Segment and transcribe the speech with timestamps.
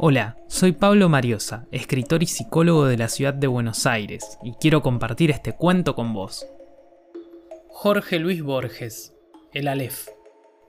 [0.00, 4.80] Hola, soy Pablo Mariosa, escritor y psicólogo de la ciudad de Buenos Aires, y quiero
[4.80, 6.46] compartir este cuento con vos.
[7.66, 9.12] Jorge Luis Borges,
[9.52, 10.06] El Aleph.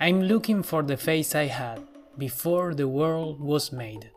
[0.00, 1.80] I'm looking for the face I had
[2.16, 4.10] before the world was made.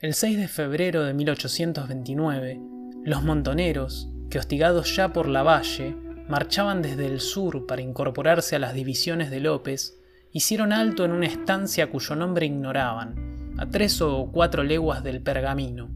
[0.00, 2.60] El 6 de febrero de 1829,
[3.04, 8.58] los montoneros, que hostigados ya por la valle, marchaban desde el sur para incorporarse a
[8.58, 9.98] las divisiones de López,
[10.32, 15.90] hicieron alto en una estancia cuyo nombre ignoraban, a tres o cuatro leguas del pergamino.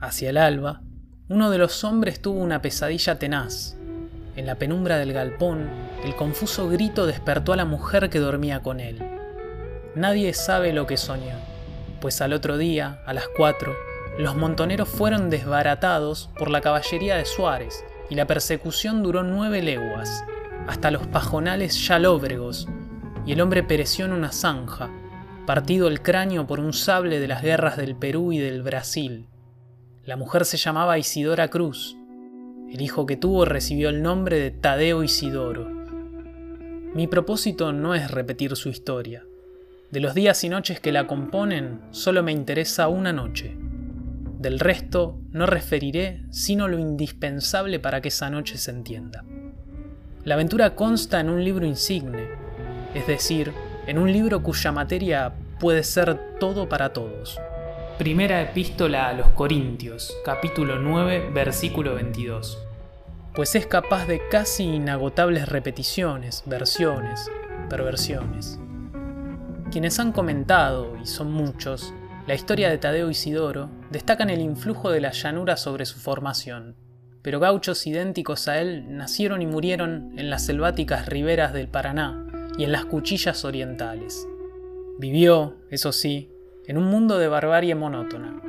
[0.00, 0.82] Hacia el alba,
[1.28, 3.76] uno de los hombres tuvo una pesadilla tenaz.
[4.36, 5.68] En la penumbra del galpón,
[6.04, 9.02] el confuso grito despertó a la mujer que dormía con él.
[9.94, 11.36] Nadie sabe lo que soñó,
[12.00, 13.74] pues al otro día, a las cuatro,
[14.18, 20.22] los montoneros fueron desbaratados por la caballería de Suárez, y la persecución duró nueve leguas,
[20.66, 22.68] hasta los pajonales ya lóbregos,
[23.24, 24.90] y el hombre pereció en una zanja,
[25.46, 29.28] partido el cráneo por un sable de las guerras del Perú y del Brasil.
[30.04, 31.96] La mujer se llamaba Isidora Cruz.
[32.70, 35.70] El hijo que tuvo recibió el nombre de Tadeo Isidoro.
[36.92, 39.24] Mi propósito no es repetir su historia.
[39.90, 43.56] De los días y noches que la componen, solo me interesa una noche,
[44.42, 49.24] del resto no referiré sino lo indispensable para que esa noche se entienda.
[50.24, 52.28] La aventura consta en un libro insigne,
[52.94, 53.52] es decir,
[53.86, 57.40] en un libro cuya materia puede ser todo para todos.
[57.98, 62.58] Primera epístola a los Corintios, capítulo 9, versículo 22.
[63.34, 67.30] Pues es capaz de casi inagotables repeticiones, versiones,
[67.70, 68.58] perversiones.
[69.70, 71.94] Quienes han comentado, y son muchos,
[72.26, 76.76] la historia de Tadeo Isidoro destacan el influjo de la llanura sobre su formación,
[77.20, 82.24] pero gauchos idénticos a él nacieron y murieron en las selváticas riberas del Paraná
[82.56, 84.28] y en las cuchillas orientales.
[84.98, 86.30] Vivió, eso sí,
[86.66, 88.40] en un mundo de barbarie monótona.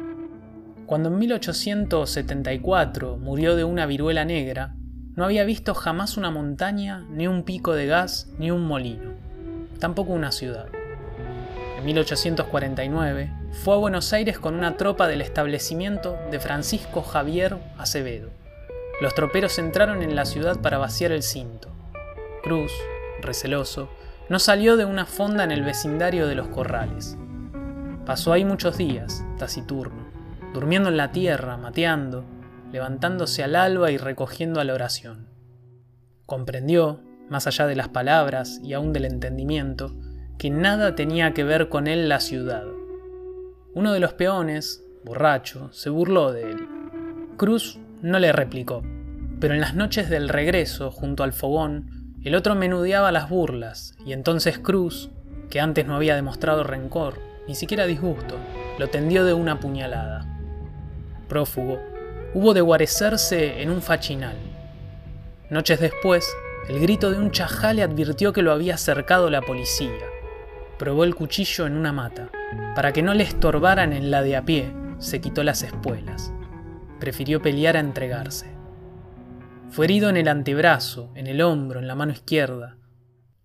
[0.85, 4.75] Cuando en 1874 murió de una viruela negra,
[5.15, 9.13] no había visto jamás una montaña, ni un pico de gas, ni un molino,
[9.79, 10.67] tampoco una ciudad.
[11.83, 18.29] En 1849 fue a Buenos Aires con una tropa del establecimiento de Francisco Javier Acevedo.
[19.01, 21.67] Los troperos entraron en la ciudad para vaciar el cinto.
[22.41, 22.71] Cruz,
[23.19, 23.89] receloso,
[24.29, 27.17] no salió de una fonda en el vecindario de los corrales.
[28.05, 30.07] Pasó ahí muchos días, taciturno,
[30.53, 32.23] durmiendo en la tierra, mateando,
[32.71, 35.27] levantándose al alba y recogiendo a la oración.
[36.27, 39.93] Comprendió, más allá de las palabras y aún del entendimiento,
[40.43, 42.65] que nada tenía que ver con él la ciudad.
[43.73, 46.67] Uno de los peones, borracho, se burló de él.
[47.37, 48.83] Cruz no le replicó,
[49.39, 54.11] pero en las noches del regreso, junto al fogón, el otro menudeaba las burlas, y
[54.11, 55.11] entonces Cruz,
[55.49, 58.35] que antes no había demostrado rencor, ni siquiera disgusto,
[58.79, 60.25] lo tendió de una puñalada.
[61.29, 61.79] Prófugo,
[62.33, 64.35] hubo de guarecerse en un fachinal.
[65.49, 66.29] Noches después,
[66.67, 70.12] el grito de un chajá le advirtió que lo había cercado la policía
[70.83, 72.29] probó el cuchillo en una mata.
[72.75, 76.33] Para que no le estorbaran en la de a pie, se quitó las espuelas.
[76.99, 78.47] Prefirió pelear a entregarse.
[79.69, 82.75] Fue herido en el antebrazo, en el hombro, en la mano izquierda.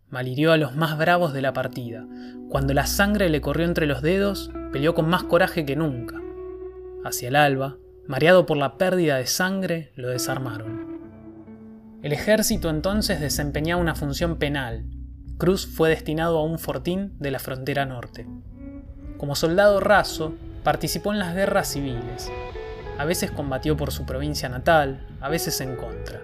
[0.09, 2.09] Malhirió a los más bravos de la partida.
[2.49, 6.21] Cuando la sangre le corrió entre los dedos, peleó con más coraje que nunca.
[7.05, 7.77] Hacia el alba,
[8.09, 10.99] mareado por la pérdida de sangre, lo desarmaron.
[12.03, 14.87] El ejército entonces desempeñaba una función penal,
[15.39, 18.27] Cruz fue destinado a un fortín de la frontera norte.
[19.19, 20.35] Como soldado raso,
[20.65, 22.29] participó en las guerras civiles.
[22.99, 26.21] A veces combatió por su provincia natal, a veces en contra.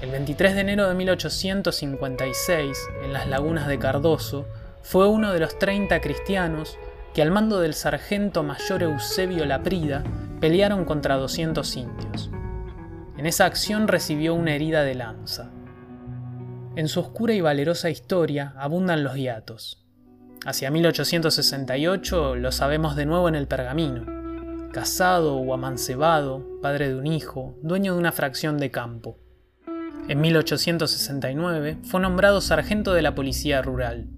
[0.00, 4.46] El 23 de enero de 1856, en las lagunas de Cardoso,
[4.80, 6.78] fue uno de los 30 cristianos
[7.12, 10.02] que al mando del sargento mayor Eusebio Laprida
[10.40, 12.30] pelearon contra 200 indios.
[13.18, 15.50] En esa acción recibió una herida de lanza.
[16.74, 19.84] En su oscura y valerosa historia abundan los hiatos.
[20.46, 24.06] Hacia 1868 lo sabemos de nuevo en el pergamino.
[24.72, 29.18] Casado o amancebado, padre de un hijo, dueño de una fracción de campo.
[30.08, 34.08] En 1869 fue nombrado sargento de la Policía Rural.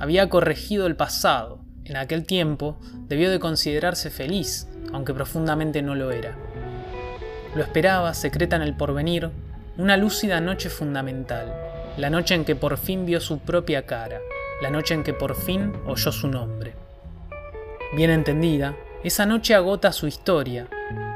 [0.00, 1.64] Había corregido el pasado.
[1.84, 6.36] En aquel tiempo debió de considerarse feliz, aunque profundamente no lo era.
[7.54, 9.30] Lo esperaba, secreta en el porvenir,
[9.78, 11.54] una lúcida noche fundamental,
[11.96, 14.20] la noche en que por fin vio su propia cara,
[14.60, 16.74] la noche en que por fin oyó su nombre.
[17.94, 20.68] Bien entendida, esa noche agota su historia,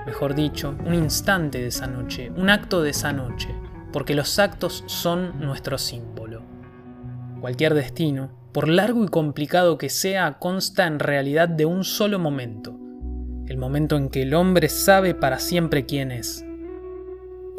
[0.07, 3.55] mejor dicho, un instante de esa noche, un acto de esa noche,
[3.93, 6.43] porque los actos son nuestro símbolo.
[7.41, 12.77] Cualquier destino, por largo y complicado que sea, consta en realidad de un solo momento,
[13.47, 16.45] el momento en que el hombre sabe para siempre quién es.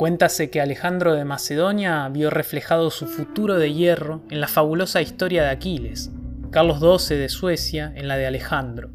[0.01, 5.43] Cuéntase que Alejandro de Macedonia vio reflejado su futuro de hierro en la fabulosa historia
[5.43, 6.09] de Aquiles,
[6.49, 8.89] Carlos XII de Suecia en la de Alejandro.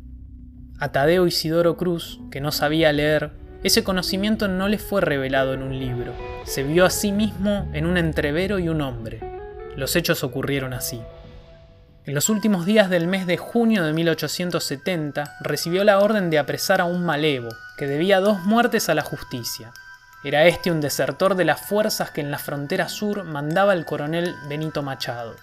[0.80, 3.30] A Tadeo Isidoro Cruz, que no sabía leer,
[3.62, 6.12] ese conocimiento no le fue revelado en un libro,
[6.44, 9.20] se vio a sí mismo en un entrevero y un hombre.
[9.76, 11.00] Los hechos ocurrieron así.
[12.04, 16.80] En los últimos días del mes de junio de 1870 recibió la orden de apresar
[16.80, 19.70] a un malevo, que debía dos muertes a la justicia.
[20.26, 24.34] Era este un desertor de las fuerzas que en la frontera sur mandaba el coronel
[24.48, 25.36] Benito Machado.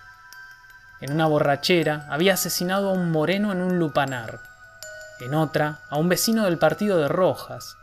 [1.00, 4.42] En una borrachera había asesinado a un moreno en un lupanar,
[5.22, 7.78] en otra a un vecino del partido de Rojas.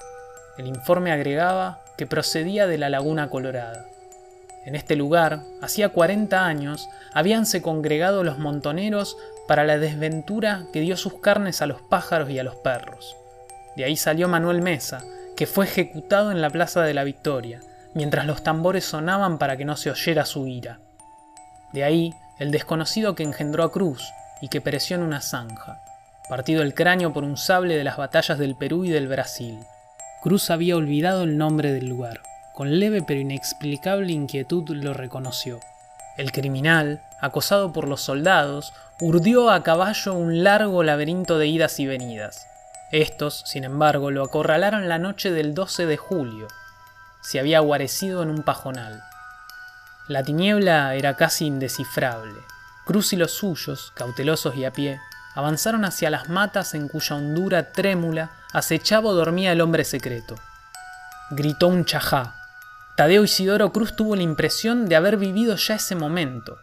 [0.59, 3.87] El informe agregaba que procedía de la Laguna Colorada.
[4.67, 9.17] En este lugar, hacía 40 años, habíanse congregado los montoneros
[9.49, 13.17] para la desventura que dio sus carnes a los pájaros y a los perros.
[13.75, 15.03] De ahí salió Manuel Mesa,
[15.41, 17.61] que fue ejecutado en la Plaza de la Victoria,
[17.95, 20.81] mientras los tambores sonaban para que no se oyera su ira.
[21.73, 24.07] De ahí el desconocido que engendró a Cruz
[24.43, 25.81] y que pereció en una zanja,
[26.29, 29.59] partido el cráneo por un sable de las batallas del Perú y del Brasil.
[30.21, 32.21] Cruz había olvidado el nombre del lugar.
[32.53, 35.59] Con leve pero inexplicable inquietud lo reconoció.
[36.19, 41.87] El criminal, acosado por los soldados, urdió a caballo un largo laberinto de idas y
[41.87, 42.47] venidas.
[42.93, 46.49] Estos, sin embargo, lo acorralaron la noche del 12 de julio.
[47.21, 49.05] Se había guarecido en un pajonal.
[50.09, 52.35] La tiniebla era casi indescifrable.
[52.85, 55.01] Cruz y los suyos, cautelosos y a pie,
[55.37, 60.35] avanzaron hacia las matas en cuya hondura trémula acechaba o dormía el hombre secreto.
[61.31, 62.35] Gritó un chajá.
[62.97, 66.59] Tadeo Isidoro Cruz tuvo la impresión de haber vivido ya ese momento.